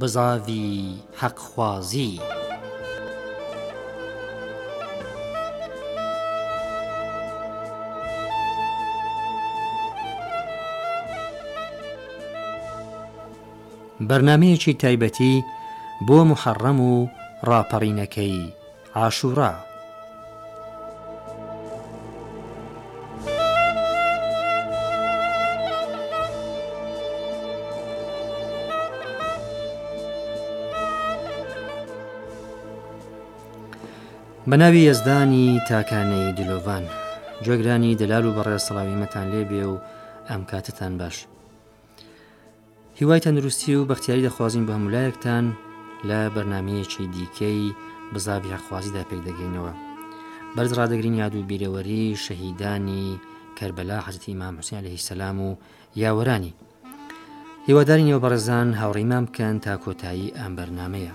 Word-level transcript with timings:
بزاوی 0.00 0.94
حەقخوازی. 1.22 2.20
بەرنمەیەکی 14.08 14.74
تایبەتی 14.82 15.34
بۆ 16.06 16.18
محەڕەم 16.30 16.78
و 16.90 16.92
ڕاپەڕینەکەی 17.48 18.52
عاشورا. 18.94 19.52
بەناوی 34.50 34.86
ئێزدانی 34.88 35.48
تاکانەی 35.70 36.32
دلۆڤان 36.38 36.84
جێگرانی 37.44 37.98
دەلال 38.00 38.24
و 38.26 38.34
بەڕێ 38.36 38.58
سەڵاویمەتان 38.66 39.26
لێبێ 39.32 39.62
و 39.72 39.76
ئەم 40.28 40.42
کاتتان 40.50 40.92
باش. 41.00 41.16
هیوای 42.98 43.20
تەندروستی 43.24 43.72
و 43.78 43.86
بەختیاری 43.90 44.26
دەخوازیین 44.26 44.64
بە 44.68 44.72
هەمولایەکتان 44.76 45.44
لە 46.08 46.20
بەرنمەیەکی 46.34 47.06
دیکەی 47.14 47.62
بزاوی 48.14 48.54
هەخوازیدا 48.56 49.02
پێی 49.08 49.24
دەگەینەوە. 49.28 49.72
بەرز 50.56 50.72
ڕدەگرین 50.78 51.16
یاد 51.22 51.34
و 51.34 51.42
بیرەوەری 51.50 52.06
شەهیدانی 52.24 53.06
کەربەلا 53.58 53.98
حەزتی 54.06 54.34
ماموسیان 54.40 54.84
لە 54.84 54.88
هیچ 54.94 55.02
سەسلام 55.08 55.38
و 55.46 55.48
یاوەرانی. 56.02 56.52
هیوادارین 57.66 58.08
ەوە 58.12 58.20
بەڕێزان 58.24 58.68
هاوڕیمان 58.80 59.24
بکەن 59.26 59.54
تا 59.64 59.74
کۆتایی 59.84 60.34
ئەم 60.38 60.52
بەرنمەیە. 60.58 61.14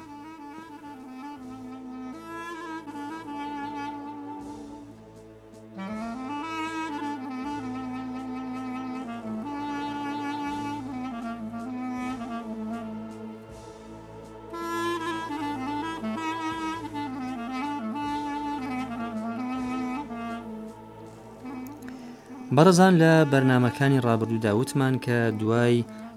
بەرەزان 22.57 22.93
لە 23.01 23.11
بەرنمەکانی 23.31 24.01
ڕابردوودا 24.07 24.51
وتمان 24.59 24.95
کە 25.05 25.17
دوای 25.41 25.75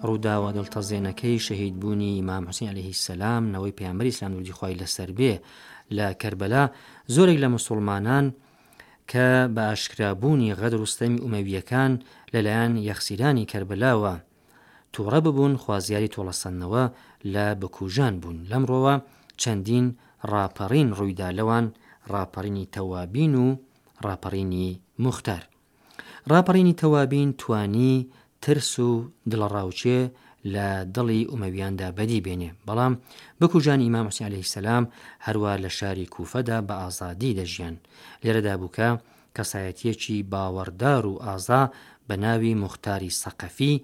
ڕووداوە 0.09 0.51
دڵتەزێنەکەی 0.57 1.37
شەهید 1.47 1.75
بوونی 1.81 2.23
مامەسین 2.29 2.69
عليهەیهی 2.73 3.01
سەسلام 3.05 3.43
نەوەی 3.55 3.77
پیامبری 3.79 4.13
ئسلام 4.15 4.33
وردی 4.37 4.57
خۆی 4.59 4.79
لەسەر 4.81 5.11
بێ 5.19 5.33
لە 5.97 6.07
کربەلا 6.23 6.65
زۆرێک 7.15 7.39
لە 7.45 7.49
مسلمانان 7.57 8.27
کە 9.11 9.29
بە 9.55 9.63
ئاشکرابوونی 9.71 10.55
غەد 10.61 10.75
ڕستەمی 10.83 11.23
ئومەویەکان 11.25 11.93
لەلایەن 12.35 12.73
یەخسیرانی 12.89 13.49
کربلاوە 13.53 14.15
تووڕە 14.95 15.19
ببوون 15.27 15.55
خوازیاری 15.63 16.13
تۆڵەسەندنەوە 16.15 16.85
لە 17.35 17.47
بکوژان 17.61 18.15
بوون 18.21 18.39
لەمڕۆوە 18.51 18.95
چەندین 19.43 19.87
ڕاپەڕین 20.33 20.89
ڕوویدا 20.99 21.29
لەوان 21.39 21.65
ڕاپەڕینی 22.13 22.69
تەوابین 22.75 23.35
و 23.43 23.47
ڕاپەڕینی 24.07 24.69
مختار 25.07 25.43
ڕاپەڕینی 26.33 26.75
تەوابین 26.81 27.29
توانی 27.41 27.95
ترس 28.45 28.71
و 28.89 29.13
دڵڕاوچێ 29.31 30.01
لە 30.55 30.69
دڵی 30.95 31.23
ئومەویاندا 31.31 31.89
بەدی 31.99 32.25
بێنێ 32.27 32.51
بەڵام 32.69 32.95
بکوژان 33.41 33.81
ئیمام 33.85 34.07
مسیالەی 34.11 34.47
سەسلام 34.53 34.85
هەروە 35.27 35.53
لە 35.65 35.71
شاری 35.79 36.07
کوفەدا 36.15 36.59
بە 36.69 36.75
ئازادی 36.83 37.37
دەژیان 37.39 37.75
لێرەدا 38.25 38.55
بووکە 38.61 38.89
کەسایەتیەکی 39.37 40.19
باوەڕدار 40.33 41.03
و 41.11 41.15
ئازا 41.27 41.63
بە 42.09 42.15
ناوی 42.25 42.53
مختاری 42.63 43.11
سەقەفی 43.23 43.75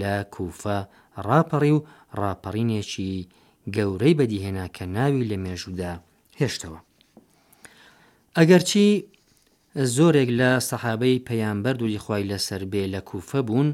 لە 0.00 0.14
کوفە 0.34 0.78
ڕاپەڕی 1.26 1.72
و 1.76 1.84
ڕاپەڕینێکی 2.20 3.12
گەورەی 3.76 4.14
بەدیهێنا 4.18 4.66
کە 4.76 4.84
ناوی 4.96 5.28
لە 5.30 5.36
مێژودا 5.44 5.92
هێشتەوە. 6.40 6.78
ئەگەرچی 8.36 8.86
زۆرێک 9.96 10.28
لە 10.40 10.50
سەحابەی 10.68 11.22
پەیامبەر 11.28 11.74
دووری 11.80 11.98
خی 12.04 12.22
لەسەر 12.30 12.62
بێ 12.72 12.84
لە 12.94 13.00
کوفە 13.10 13.40
بوون 13.48 13.68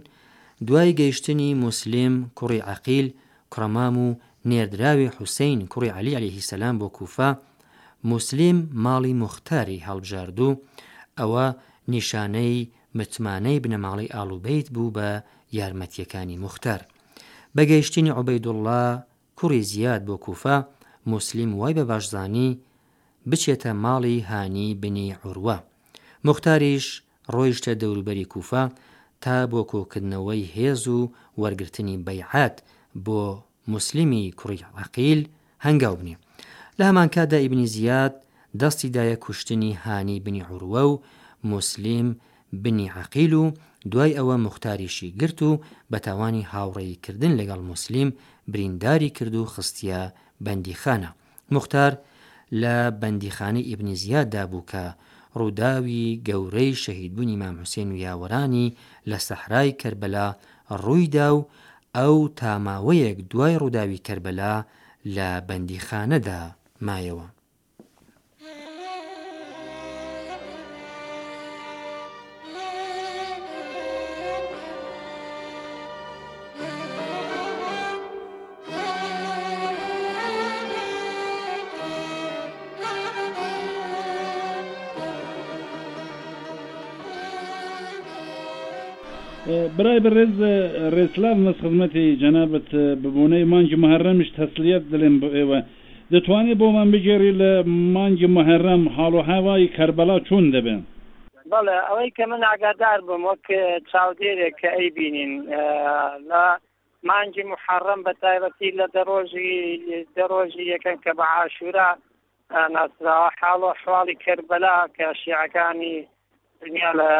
دوای 0.66 0.90
گەیشتنی 1.00 1.50
مسلیم 1.64 2.14
کوڕی 2.38 2.60
عقیل 2.72 3.06
کوڕەمام 3.52 3.94
و 4.06 4.08
نێردراوی 4.50 5.12
حوسین 5.16 5.60
کوڕی 5.72 5.90
علی 5.98 6.12
علیهی 6.18 6.42
سەسلام 6.48 6.74
بۆ 6.80 6.88
کوفا 6.96 7.28
مسلیم 8.10 8.58
ماڵی 8.84 9.14
مختاری 9.22 9.84
هەڵبژاردوو 9.86 10.56
ئەوە 11.18 11.46
نیشانەی 11.92 12.70
متمانەی 12.98 13.62
بنەماڵی 13.64 14.12
ئالوبیت 14.14 14.66
بوو 14.74 14.94
بە 14.96 15.08
یارمەتیەکانی 15.58 16.40
مختار 16.44 16.80
بەگەیشتنی 17.56 18.14
عوبەیدوڵا 18.18 18.84
کوڕی 19.38 19.60
زیاد 19.72 20.02
بۆ 20.08 20.16
کوفا 20.24 20.56
مسلیم 21.12 21.50
وای 21.58 21.72
بە 21.78 21.84
باشزانی 21.90 22.58
بچێتە 23.30 23.70
ماڵی 23.84 24.16
هانی 24.30 24.68
بنی 24.82 25.12
عوروە 25.24 25.58
مختاریش 26.28 26.86
ڕۆیشتە 27.34 27.72
دەوروبەری 27.82 28.30
کوفا 28.32 28.64
تا 29.22 29.34
بۆ 29.50 29.60
کۆکردنەوەی 29.70 30.42
هێز 30.54 30.82
و 30.88 31.00
وەرگرتنی 31.42 31.96
بەیعات 32.06 32.56
بۆ 33.06 33.20
مسلمی 33.74 34.24
کوڕی 34.38 34.60
عقیل 34.82 35.20
هەنگاو 35.66 35.94
بنی 36.00 36.16
لە 36.78 36.82
هەمان 36.90 37.08
کادا 37.14 37.38
ئیبنی 37.44 37.66
زیاد 37.76 38.12
دەستیدایە 38.60 39.16
کوشتنی 39.24 39.72
هانی 39.84 40.16
بنی 40.26 40.42
عوروە 40.48 40.82
و 40.90 41.00
مسلیم 41.52 42.08
بنی 42.62 42.86
عقیل 43.02 43.32
و 43.32 43.44
دوای 43.92 44.16
ئەوە 44.18 44.36
مختاریشی 44.46 45.10
گرت 45.20 45.42
و 45.42 45.52
بە 45.92 45.98
تاوانی 46.06 46.44
هاوڕێیکردن 46.52 47.32
لەگەڵ 47.40 47.60
مسلیم 47.72 48.08
برینداری 48.48 49.10
کرد 49.16 49.34
و 49.34 49.44
خستیە 49.54 50.00
بەندیخانە 50.46 51.10
مختار 51.56 51.92
لە 52.62 52.74
بەندیخانەی 53.00 53.66
ئیبنی 53.68 53.96
زیاددا 54.02 54.44
بوو 54.50 54.66
کە 54.70 54.84
ڕووداوی 55.38 56.04
گەورەی 56.28 56.70
شەهیدبوونی 56.84 57.40
مامحوسێن 57.42 57.88
و 57.92 58.00
یاوەرانی 58.06 58.74
لە 59.10 59.18
سەحرای 59.26 59.70
کربەلا 59.82 60.28
ڕوویدا 60.84 61.28
و 61.36 61.46
ئەو 61.96 62.16
تاماوەیەک 62.38 63.16
دوای 63.30 63.58
ڕووداوی 63.62 64.04
کربەلا 64.06 64.54
لە 65.16 65.28
بەندیخانەدا 65.48 66.40
مایەوە. 66.86 67.26
برای 89.78 90.00
بەڕێز 90.06 90.34
ڕێسلااف 90.96 91.38
مەسخمەتی 91.46 92.16
جەنابەت 92.22 92.68
ببوونەی 93.02 93.44
مانجی 93.52 93.76
مەهرەمش 93.84 94.28
تەسلیت 94.38 94.82
دەڵێن 94.92 95.16
بۆ 95.22 95.28
ئێوە 95.36 95.58
دەتوانێت 96.12 96.58
بۆ 96.60 96.66
من 96.76 96.88
بگێری 96.94 97.32
لە 97.40 97.50
مانگی 97.94 98.28
مەهرەم 98.36 98.82
حاڵ 98.94 99.12
و 99.18 99.22
هاوای 99.30 99.72
کەربەلا 99.76 100.16
چۆن 100.28 100.44
دەبێن 100.54 100.80
بەڵێ 101.52 101.76
ئەوەی 101.88 102.10
کە 102.16 102.24
من 102.30 102.42
ئاگادار 102.48 103.00
بم 103.08 103.22
وەک 103.30 103.44
چاودێرێک 103.90 104.54
کە 104.60 104.68
ئەی 104.76 104.88
بینین 104.96 105.32
لە 106.30 106.42
مانجی 107.08 107.44
محەڕم 107.52 108.00
بە 108.06 108.12
تایبەتی 108.22 108.70
لە 108.80 108.86
دەڕۆژی 108.94 109.52
دەڕۆژی 110.16 110.64
یەکەم 110.74 110.96
کە 111.04 111.12
بە 111.18 111.24
عاشورا 111.36 111.90
ناسراوە 112.74 113.30
حاڵ 113.40 113.60
و 113.66 113.72
حواڵی 113.80 114.16
کربەلا 114.24 114.76
کە 114.96 115.06
شیعەکانی 115.20 115.96
دنیا 116.60 116.90
لە 117.00 117.10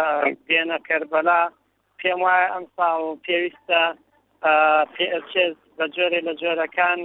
دێنە 0.49 0.79
کربەلا 0.89 1.41
پێم 2.03 2.21
وایە 2.27 2.49
ئەمسا 2.55 2.89
و 3.05 3.21
پێویستە 3.25 3.83
پچز 4.95 5.57
بە 5.77 5.87
جۆرێ 5.95 6.21
لە 6.29 6.35
جۆرەکان 6.41 7.01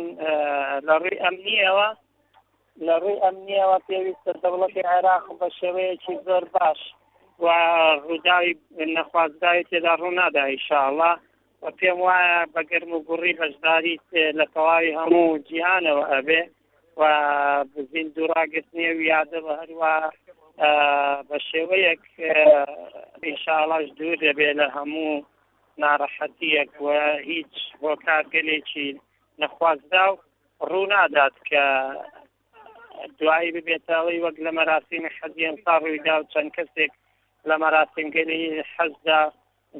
لە 0.86 0.86
ڕووی 1.00 1.22
ئەمنیەوە 1.24 1.90
لە 2.86 2.96
ڕووی 3.02 3.22
ئەمنیەوە 3.26 3.78
پێویستە 3.88 4.32
دەوڵەتی 4.44 4.88
عێراق 4.94 5.26
بە 5.40 5.48
شێوەیەکی 5.60 6.14
زۆر 6.28 6.44
باش 6.56 6.82
و 7.44 7.46
ڕووداوی 8.08 8.54
نەخوازداوی 8.98 9.68
تێدا 9.70 9.94
ڕوو 10.02 10.12
نادای 10.22 10.58
شاءله 10.68 11.12
و 11.62 11.66
پێم 11.80 12.00
وایە 12.08 12.40
بە 12.54 12.62
گرم 12.72 12.92
و 12.94 13.04
گوڕی 13.08 13.38
بەشداری 13.42 13.96
لە 14.40 14.46
تەواوی 14.54 14.98
هەموو 15.00 15.38
جیهانەوە 15.48 16.06
ئەبێ 16.14 16.42
و 17.00 17.04
بزین 17.74 18.08
دووڕاگرتنیە 18.16 18.92
ویادە 19.00 19.40
بە 19.46 19.54
هەروە 19.62 19.94
بە 21.30 21.38
شێوەیەک 21.50 22.02
ئینشاڵاش 23.26 23.86
دوور 23.98 24.18
دەبێت 24.26 24.56
لە 24.62 24.68
هەموو 24.78 25.12
ناڕەحەتیەک 25.84 26.72
و 26.86 26.88
هیچ 27.30 27.54
بۆ 27.82 27.92
کارگەلێکی 28.06 28.88
نەخوازدا 29.42 30.06
و 30.12 30.16
ڕوو 30.70 30.90
نادات 30.94 31.36
کە 31.50 31.64
دوایی 33.20 33.54
ببێتەوەی 33.56 34.24
وەک 34.26 34.38
لە 34.46 34.52
مەراسیمی 34.58 35.16
حەزیان 35.18 35.56
تا 35.66 35.74
ڕوویدا 35.84 36.16
و 36.20 36.28
چەند 36.34 36.50
کەسێک 36.58 36.92
لە 37.50 37.56
مەراسیمگەری 37.62 38.42
حەزدا 38.74 39.20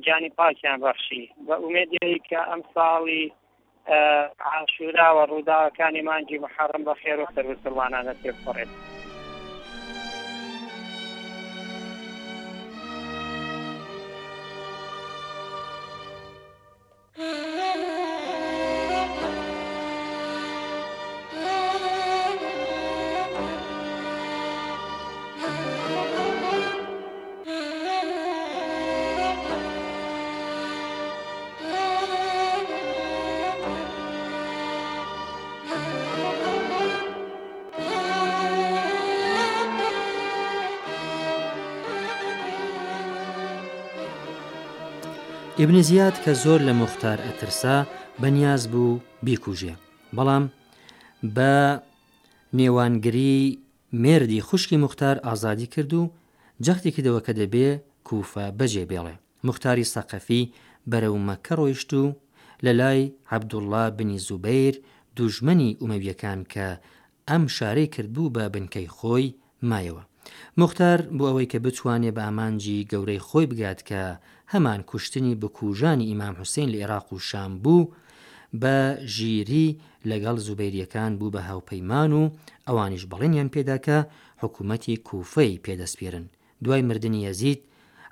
جانی 0.06 0.30
پاکیان 0.38 0.78
بەخشی 0.86 1.24
بە 1.48 1.56
ئومێدیایی 1.64 2.24
کە 2.30 2.40
ئەم 2.50 2.62
ساڵی 2.74 3.24
عاشورا 4.50 5.10
و 5.16 5.20
ڕووداوەکانی 5.32 6.02
مانجی 6.10 6.42
محەڕم 6.46 6.82
بە 6.88 6.94
خێر 7.02 7.20
و 7.22 7.32
سەروسوانانە 7.36 8.14
تێ 8.22 8.32
بڕێت. 8.46 8.72
ئبنی 45.64 45.82
زیاد 45.90 46.16
کە 46.24 46.32
زۆر 46.44 46.60
لە 46.68 46.74
مختار 46.82 47.18
ئەترسا 47.28 47.78
بەنیاز 48.22 48.64
بوو 48.72 48.92
بیکوژێ 49.26 49.74
بەڵام 50.18 50.44
بە 51.36 51.54
نێوانگری 52.58 53.36
مێردی 54.04 54.46
خوشکی 54.48 54.78
مختار 54.86 55.16
ئازادی 55.28 55.68
کرد 55.74 55.92
و 56.02 56.12
جەختێکیدەوە 56.66 57.22
کە 57.26 57.34
دەبێ 57.40 57.70
کوفە 58.08 58.46
بەجێ 58.60 58.84
بێڵێ 58.92 59.16
مختاری 59.48 59.90
سەقەفی 59.94 60.50
بەرەو 60.92 61.16
مەکە 61.30 61.54
ڕۆیشت 61.60 61.90
و 62.02 62.04
لە 62.66 62.72
لای 62.80 63.02
عەبدوڵله 63.32 63.84
بنی 63.98 64.18
زوبیر 64.28 64.74
دوژمنی 65.18 65.78
ئومەویەکان 65.82 66.40
کە 66.54 66.68
ئەم 67.30 67.44
شارەی 67.56 67.92
کردبوو 67.94 68.34
بە 68.36 68.44
بنکەی 68.54 68.90
خۆی 68.98 69.36
مایەوە 69.70 70.04
مختار 70.60 71.00
بۆ 71.18 71.24
ئەوەی 71.30 71.48
کە 71.52 71.60
بتوانێ 71.66 72.12
بە 72.16 72.22
ئامانجی 72.28 72.88
گەورەی 72.92 73.24
خۆی 73.28 73.50
بگات 73.52 73.80
کە 73.90 74.04
هەمان 74.54 74.82
کوشتنی 74.90 75.34
بکوژانی 75.42 76.08
ئیمام 76.12 76.34
حوسین 76.40 76.68
لە 76.74 76.78
عێراق 76.84 77.08
و 77.14 77.20
شام 77.30 77.52
بوو 77.64 77.90
بە 78.62 78.78
ژیری 79.16 79.68
لەگەڵ 80.12 80.36
زوبەریەکان 80.46 81.12
بوو 81.20 81.34
بە 81.36 81.42
هاوپەیمان 81.50 82.12
و 82.20 82.22
ئەوانیش 82.68 83.04
بەڵێنیان 83.12 83.50
پێداکە 83.56 83.98
حکوومەتی 84.42 84.96
کوفەی 85.08 85.62
پێدەستپێرن 85.66 86.26
دوای 86.64 86.82
مردنی 86.90 87.24
یەزید 87.28 87.60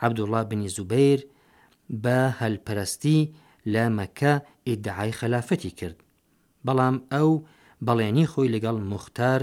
عبدوڵا 0.05 0.41
بنی 0.49 0.69
زوبیر 0.77 1.19
بە 2.03 2.17
هەلپەرستی 2.41 3.19
لە 3.73 3.83
مەکە 3.97 4.33
ئیدعای 4.67 5.11
خەلافەتی 5.19 5.71
کرد 5.79 5.97
بەڵام 6.65 6.95
ئەو 7.13 7.31
بەڵێنی 7.85 8.25
خۆی 8.31 8.51
لەگەڵ 8.55 8.77
مختار 8.93 9.41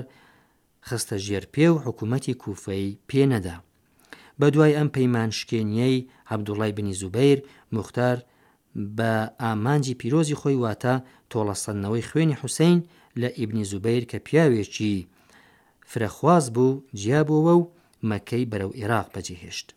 خستە 0.89 1.17
ژێرپێ 1.27 1.67
و 1.73 1.77
حکوومەتی 1.85 2.35
کوفەی 2.43 2.97
پێنەدا 3.11 3.57
بە 4.41 4.47
دوای 4.55 4.77
ئەم 4.79 4.89
پەیمان 4.97 5.31
شکێنیەی 5.39 6.07
هەبدوڵای 6.31 6.73
بنی 6.79 6.95
زوبیر 7.01 7.39
مختار 7.77 8.17
بە 8.97 9.13
ئامانجی 9.43 9.99
پیرۆزی 10.01 10.39
خۆی 10.41 10.57
واتە 10.65 10.95
تۆڵەسەندنەوەی 11.31 12.07
خوێنی 12.11 12.39
حوسین 12.41 12.79
لە 13.21 13.29
ئیبنی 13.39 13.65
زوبیر 13.71 14.03
کە 14.11 14.17
پیاوێکی 14.27 15.07
فرەخواز 15.91 16.45
بوو 16.55 16.81
جیابەوە 17.01 17.53
و 17.59 17.63
مەکەی 18.11 18.49
بەرەو 18.51 18.75
عێراق 18.79 19.09
بەجێهێشت 19.15 19.69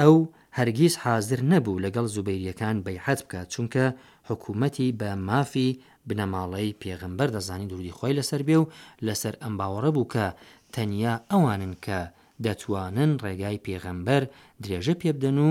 ئەو 0.00 0.16
هەرگیز 0.58 0.94
حاضر 1.04 1.40
نەبوو 1.52 1.80
لەگەڵ 1.84 2.06
زوبیریەکان 2.14 2.76
بەیحەت 2.86 3.20
بکات 3.24 3.48
چونکە 3.54 3.84
حکوومەتی 4.28 4.88
بە 5.00 5.08
مافی 5.28 5.70
بنەماڵەی 6.08 6.74
پێغمبەر 6.82 7.28
دەزانی 7.36 7.68
دووری 7.70 7.96
خۆی 7.98 8.16
لەسەر 8.18 8.42
بێ 8.48 8.56
و 8.60 8.70
لەسەر 9.06 9.34
ئەم 9.42 9.54
باوەڕە 9.60 9.90
بوو 9.94 10.10
کە 10.14 10.26
تەنیا 10.74 11.14
ئەوانن 11.30 11.74
کە 11.84 12.00
دەتوانن 12.44 13.10
ڕێگای 13.24 13.62
پێغەمبەر 13.66 14.22
درێژە 14.62 14.94
پێبدەن 15.02 15.38
و 15.48 15.50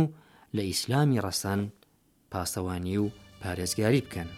لە 0.55 0.61
ئیسلامی 0.69 1.21
ڕەسەن 1.25 1.61
پاسەوانی 2.31 2.95
و 3.03 3.11
پارێزگاری 3.41 4.03
بکەن. 4.05 4.29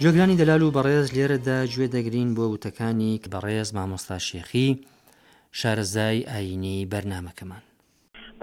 جۆگرانی 0.00 0.36
دەلال 0.40 0.62
و 0.62 0.70
بەڕێز 0.76 1.06
لێرەدا 1.16 1.58
گوێ 1.72 1.86
دەگرین 1.94 2.30
بۆ 2.36 2.44
وتەکانی 2.48 3.20
بەڕێز 3.32 3.68
مامۆستا 3.76 4.16
شێخی 4.28 4.68
شارەزای 5.58 6.26
ئاینی 6.30 6.88
بەرنمەکەمان 6.92 7.62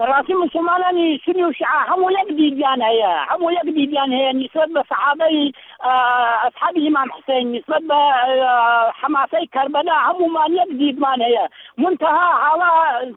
بەڕاستی 0.00 0.34
مسلمانانی 0.44 1.08
سنی 1.24 1.42
و 1.46 1.52
شع 1.58 1.66
هەموو 1.92 2.10
یەک 2.18 2.28
دیدیان 2.36 2.80
هەیە 2.82 3.12
هەموو 3.30 3.50
یەک 3.52 3.68
دیدیان 3.78 4.10
هەیە 4.16 4.32
نسبت 4.42 4.68
بە 4.76 4.82
سەحابەی 4.88 5.52
ئەسحابی 6.42 6.80
ئیمام 6.84 7.08
حسین 7.16 7.52
نسبت 7.56 7.82
بە 7.90 8.00
حماسەی 9.00 9.46
کربەلا 9.54 9.96
هەمومان 10.08 10.52
یەک 10.60 10.70
دیدمان 10.80 11.22
هەیە 11.26 11.44
منتها 11.78 12.28
هاڵا 12.44 12.70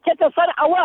کێتە 0.06 0.28
سەر 0.36 0.50
ئەوە 0.62 0.84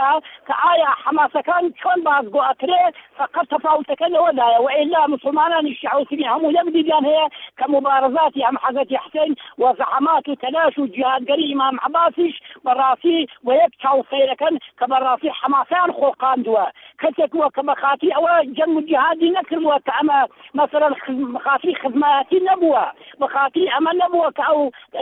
کە 0.48 0.54
ئایا 0.64 0.90
حماسەکان 1.04 1.64
چۆن 1.80 1.98
بازگۆ 2.06 2.40
ئەکرێ 2.50 2.82
فقط 3.18 3.46
تەفاوتەکەن 3.54 4.12
ئەوەدایە 4.16 4.58
وئلا 4.66 5.02
مسلمانانی 5.14 5.74
شع 5.80 5.96
و 5.98 6.04
سنی 6.10 6.24
هەموو 6.32 6.54
یەک 6.58 6.68
دیدیان 6.76 7.04
هەیە 7.10 7.26
کە 7.58 7.64
مبارزاتی 7.74 8.44
ئەم 8.46 8.56
حەزەتی 8.64 8.96
حسین 9.04 9.32
و 9.60 9.74
زەحەمات 9.80 10.24
و 10.30 10.34
تەلاش 10.42 10.74
و 10.78 10.86
جیهادگەری 10.94 11.44
ئیمام 11.50 11.76
عباسیش 11.86 12.34
بەڕاستی 12.66 13.18
وەیەک 13.46 13.72
چاوسەیرەکەن 13.82 14.54
کە 14.78 14.84
بەڕاستی 14.90 15.30
حماسە 15.40 15.87
خۆقااندووە 15.92 16.70
کەسێک 17.02 17.32
وە 17.40 17.46
کە 17.54 17.62
مەخافی 17.70 18.10
ئەوە 18.16 18.34
جەنگ 18.56 18.74
و 18.76 18.86
جهادی 18.90 19.34
نەکردووە 19.38 19.76
کە 19.86 19.92
ئەمە 19.98 20.18
مەسەرەن 20.58 20.94
مخافی 21.36 21.74
خزمەتی 21.82 22.40
نەبووە 22.50 22.84
مخافی 23.22 23.70
ئەمە 23.74 23.92
نەبووە 24.02 24.28
کە 24.36 24.44
ئەو 24.50 24.60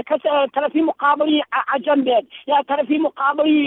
کەس 0.08 0.22
تەرەفی 0.54 0.82
مقابلی 0.90 1.38
عجەم 1.74 2.00
بێت 2.06 2.24
یا 2.50 2.58
تەرەفی 2.70 2.98
مقابلی 3.08 3.58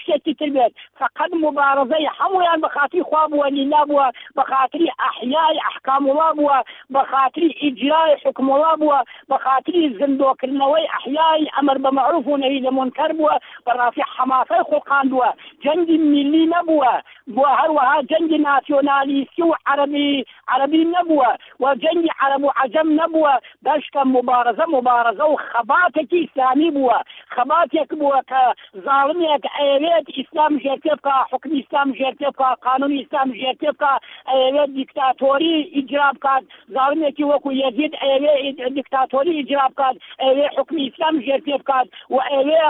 شتێکی 0.00 0.34
تر 0.40 0.48
بێت 0.56 0.72
فقط 1.00 1.30
مبارزەی 1.46 2.08
هەمویان 2.18 2.58
بەخاتی 2.64 3.02
خوا 3.08 3.22
بووە 3.30 3.48
نینابووە 3.56 4.06
بەخاتری 4.38 4.88
ئەحیای 5.02 5.56
ئەحکام 5.66 6.02
وڵا 6.10 6.28
بووە 6.36 6.56
بەخاتری 6.96 7.50
ئیجرای 7.62 8.12
حکم 8.24 8.46
وڵا 8.52 8.72
بووە 8.80 8.98
بەخاتری 9.32 9.82
زندۆکردنەوەی 10.00 10.86
ئەحیای 10.94 11.50
ئەمر 11.56 11.76
بە 11.84 11.90
معروف 11.98 12.26
و 12.26 12.40
نەوی 12.42 12.60
لە 12.66 12.70
منکر 12.78 13.10
بووە 13.18 13.34
بەڕافی 13.66 14.02
حەمافەی 14.14 14.66
خۆقاندووە 14.70 15.28
جەنگی 15.62 15.98
میلی 16.12 16.44
نەبووە 16.54 16.94
بۆ 17.28 17.44
هەروەها 17.60 18.00
جەنگی 18.10 18.38
ناسیۆنالیستی 18.44 19.42
و 19.42 19.54
عربی 19.66 20.24
عربی 20.48 20.84
نەبووە 20.94 21.28
و 21.60 21.74
جەنگی 21.74 22.10
عرب 22.20 22.44
و 22.44 22.52
عجەم 22.62 22.88
نەبووە 23.00 23.34
بەشکە 23.64 24.02
مبارزە 24.16 24.64
مبارزە 24.76 25.24
و 25.32 25.36
خەباتێکی 25.48 26.20
ئیسلامی 26.22 26.70
بووە 26.76 26.98
خەباتێک 27.34 27.90
بووە 28.00 28.20
کە 28.30 28.42
زاڵمێک 28.84 29.44
ئەوێت 29.58 30.06
ئیسلام 30.16 30.52
ژێرتێ 30.62 30.92
بکە 30.98 31.14
حکمی 31.32 31.56
ئیسلام 31.60 31.88
ژێرتێ 31.98 32.28
بکە 32.34 32.48
قانون 32.66 32.92
ئیسلام 32.98 33.30
ژێرتێ 33.40 33.70
بکە 33.74 33.92
ئەوێت 34.28 34.70
دیکتاتۆری 34.80 35.56
ئیجرا 35.76 36.08
بکات 36.16 36.42
زاڵمێکی 36.74 37.24
وەکو 37.32 37.50
یەزید 37.62 37.92
ئەوێ 38.02 38.34
دیکتاتۆری 38.78 39.32
ئیجرا 39.38 39.66
بکات 39.72 39.96
ئەوێ 40.22 40.46
حکمی 40.56 40.82
ئیسلام 40.86 41.14
ژێرتێ 41.26 41.56
بکات 41.62 41.86
و 42.10 42.16
ئەوێ 42.30 42.60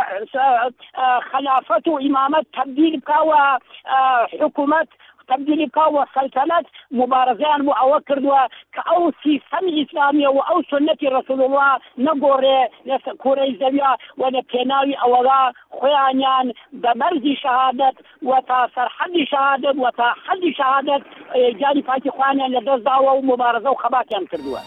خلافەت 1.30 1.84
و 1.88 1.94
ئیمامەت 2.04 2.46
تبدیل 2.54 2.94
بکاوە 3.00 3.42
حکوومەت 4.44 4.88
تبدیلی 5.30 5.66
کاوە 5.76 6.02
سەلتەنەت 6.16 6.66
مبارزیان 6.98 7.60
بۆ 7.66 7.72
ئەوە 7.80 7.98
کردووە 8.08 8.42
کە 8.74 8.82
ئەو 8.90 9.02
سیستەمی 9.24 9.72
ئیسلامیە 9.78 10.28
و 10.32 10.40
ئەو 10.48 10.58
سنەتی 10.70 11.12
ڕسوڵوە 11.16 11.68
نەگۆڕێ 12.06 12.60
لە 12.88 12.96
کورەی 13.22 13.56
زەویا 13.60 13.92
وەنە 14.20 14.40
پێناوی 14.50 14.98
ئەوەدا 15.02 15.42
خۆیانیان 15.76 16.46
بە 16.82 16.92
بەرزی 17.00 17.34
شەهادەت 17.42 17.96
و 18.28 18.30
تا 18.48 18.60
سەرحەدی 18.74 19.24
شەهادەت 19.32 19.76
و 19.82 19.86
تا 19.98 20.08
حەدی 20.26 20.50
شەهادەت 20.58 21.02
جاری 21.60 21.82
پاکی 21.88 22.10
خوانیان 22.16 22.50
لە 22.56 22.60
دەستداوە 22.68 23.10
و 23.14 23.26
مبارزە 23.32 23.68
و 23.72 23.80
خەباکیان 23.82 24.24
کردووە. 24.30 24.60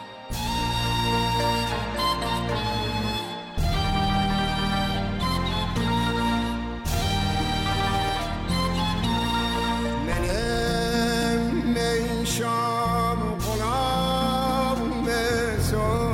شام 12.38 13.20
غلام 13.40 15.06
تو 15.72 16.12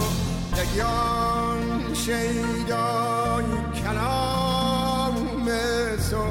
لگیان 0.58 1.94
شیدای 1.94 3.46
کلام 3.84 5.16
تو 6.12 6.26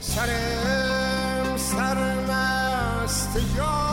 سرم 0.00 1.56
سرمست 1.56 3.38
یاد 3.56 3.89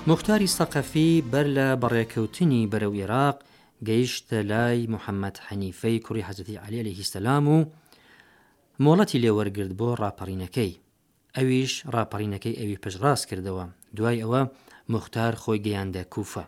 مختاری 0.06 0.48
سەقەفی 0.48 1.22
بەر 1.30 1.46
لە 1.56 1.78
بەڕێکەوتنی 1.80 2.68
بەرەو 2.72 2.92
عێراق 2.98 3.36
گەیشتە 3.88 4.32
لای 4.50 4.86
محەممەد 4.92 5.36
حەنیفەی 5.46 6.02
کوڕی 6.04 6.24
حەزەتی 6.28 6.56
علی 6.64 6.84
لە 6.86 6.92
هیسەلام 6.98 7.44
و 7.48 7.66
مۆڵەتی 8.84 9.16
لێوەرگرت 9.24 9.72
بۆ 9.78 9.88
ڕاپەڕینەکەی 10.02 10.72
ئەویش 11.38 11.72
ڕاپەڕینەکەی 11.94 12.58
ئەوی 12.60 12.80
پشڕاست 12.84 13.24
کردەوە 13.30 13.64
دوای 13.96 14.18
ئەوە 14.24 14.42
مختار 14.94 15.32
خۆی 15.42 15.62
گەیاندە 15.66 16.02
کوفە 16.14 16.44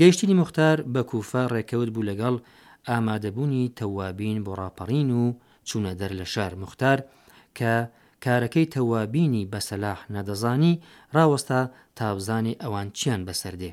گەیشتنی 0.00 0.34
مختار 0.42 0.76
بە 0.94 1.02
کوفە 1.10 1.42
ڕێکەوت 1.54 1.90
بوو 1.94 2.08
لەگەڵ 2.10 2.34
ئامادەبوونی 2.88 3.72
تەوابین 3.78 4.38
بۆ 4.46 4.52
ڕاپەڕین 4.60 5.08
و 5.20 5.24
چوونە 5.68 5.92
دەر 6.00 6.12
لە 6.20 6.26
شار 6.34 6.52
مختار 6.62 6.98
کە 7.58 7.74
کارەکەی 8.24 8.70
تەوابینی 8.74 9.48
بەسەلاح 9.52 10.00
نەدەزانی 10.14 10.74
ڕاوەستا 11.16 11.60
تابزانی 11.98 12.58
ئەوان 12.62 12.88
چیان 12.98 13.22
بەسەردێ 13.28 13.70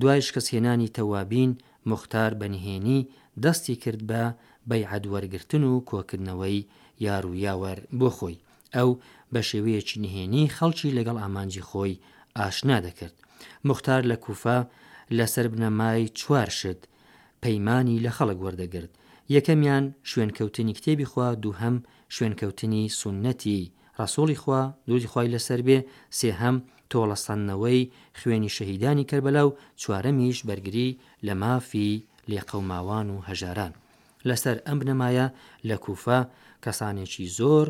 دوای 0.00 0.20
شکەسهێنانی 0.26 0.92
تەوابین 0.96 1.50
مختار 1.90 2.30
بەنهێنی 2.40 3.00
دەستی 3.44 3.76
کرد 3.82 4.00
بە 4.10 4.24
بەی 4.70 4.84
عدوەرگرتن 4.94 5.62
و 5.72 5.84
کۆکردنەوەی 5.90 6.58
یارویاوەر 7.06 7.78
بۆ 8.00 8.08
خۆی 8.18 8.38
ئەو 8.76 8.90
بە 9.34 9.40
شێوەیەکی 9.48 10.00
نهێنی 10.04 10.44
خەڵکی 10.56 10.94
لەگەڵ 10.98 11.16
ئامانجی 11.22 11.66
خۆی 11.68 11.94
ئاشنا 12.38 12.78
دەکرد 12.86 13.14
مختار 13.68 14.02
لە 14.10 14.16
کوفا 14.24 14.58
لەسەر 15.18 15.46
بنەمای 15.54 16.02
چوار 16.20 16.48
شت 16.58 16.80
پەیمانی 17.42 18.02
لە 18.04 18.10
خەڵک 18.16 18.38
وەردەگرت 18.44 18.92
یەکەمیان 19.36 19.84
شوێنکەوتنی 20.10 20.76
کتێبی 20.78 21.08
خوا 21.10 21.28
دووهم 21.44 21.76
شوێنکەوتنی 22.16 22.84
سنەتی 23.00 23.62
ڕسۆڵی 24.00 24.40
خوا 24.42 24.62
دوودی 24.86 25.10
خی 25.12 25.28
لەسەر 25.34 25.60
بێ 25.66 25.78
سێهەم 26.18 26.56
تۆڵەسەندنەوەی 26.90 27.88
خوێنی 28.20 28.54
شەهیدانی 28.56 29.08
کەربەلا 29.10 29.42
و 29.46 29.56
چوارەمیش 29.82 30.38
بەرگری 30.48 30.90
لە 31.26 31.32
مافی 31.42 32.04
لێقەوماوان 32.30 33.06
و 33.14 33.24
هەژاران 33.28 33.72
لەسەر 34.28 34.56
ئەم 34.66 34.78
بنەمایە 34.80 35.26
لە 35.68 35.76
کوفا 35.84 36.20
کەسانێکی 36.64 37.26
زۆر 37.38 37.66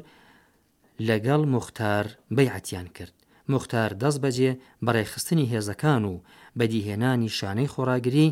لەگەڵ 1.08 1.42
مختار 1.54 2.04
بەیعەتیان 2.36 2.88
کرد 2.96 3.14
مختار 3.52 3.90
دەست 4.02 4.18
بەجێ 4.24 4.52
بەڕێخستنی 4.86 5.48
هێزەکان 5.52 6.02
و 6.12 6.14
بەدیهێنانی 6.58 7.34
شانەی 7.38 7.72
خۆراگری 7.74 8.28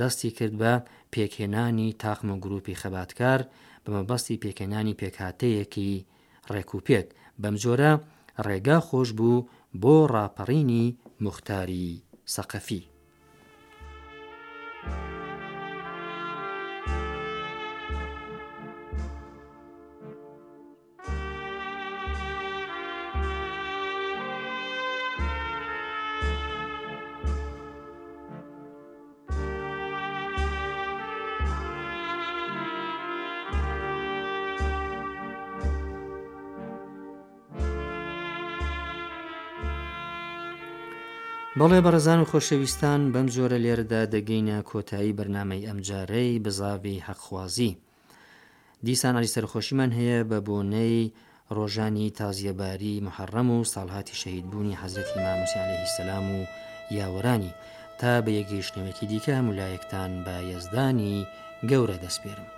دەستی 0.00 0.30
کرد 0.38 0.54
بە 0.62 0.74
پێکهێنانی 1.14 1.88
تاقمە 2.02 2.34
گروپی 2.44 2.78
خەباتکار 2.82 3.40
بەمەبەستی 3.84 4.40
پێکهێنانی 4.42 4.98
پێکهاتەیەکی 5.00 5.92
ڕێکوپێک 6.52 7.06
بەم 7.42 7.54
جۆرە 7.62 7.92
ڕێگا 8.46 8.78
خۆش 8.88 9.10
بوو 9.18 9.46
بۆ 9.82 9.94
ڕاپەڕینی 10.14 10.84
مختاری 11.26 11.88
سەقەفی 12.34 12.82
بەڵێ 41.58 41.80
بەرەزان 41.86 42.18
و 42.20 42.28
خۆشەویستان 42.32 43.00
بەم 43.14 43.26
جۆرە 43.34 43.58
لێرەدا 43.64 44.02
دەگەینە 44.14 44.56
کۆتایی 44.70 45.16
بەرنمەی 45.18 45.66
ئەمجارەی 45.68 46.42
بزاوی 46.44 47.02
حەخوازی. 47.06 47.72
دیسان 48.86 49.14
علی 49.18 49.32
سەرخۆشیمان 49.34 49.90
هەیە 49.98 50.18
بە 50.30 50.38
بۆنەی 50.46 51.10
ڕۆژانی 51.56 52.08
تازیەباری 52.20 53.02
محەڕەم 53.06 53.48
و 53.54 53.58
ساڵهاتی 53.72 54.18
شەیدبوونی 54.22 54.78
حەزرەتی 54.82 55.20
ماموسیانەهی 55.26 55.82
سەسلام 55.92 56.26
و 56.36 56.40
یاوەرانی 56.98 57.52
تا 58.00 58.10
بە 58.24 58.30
یەگەیشتنەوەکی 58.38 59.06
دیکە 59.10 59.36
مولایەکتان 59.46 60.10
بە 60.24 60.34
یەزدانی 60.52 61.18
گەورە 61.70 61.96
دەستپێرم. 62.04 62.50